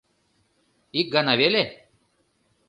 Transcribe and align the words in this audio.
—Ик 0.99 1.07
гана 1.15 1.33
веле? 1.41 1.63